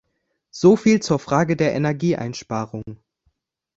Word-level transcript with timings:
So 0.49 0.77
viel 0.77 0.99
zur 1.03 1.19
Frage 1.19 1.55
der 1.55 1.75
Energieeinsparung. 1.75 2.81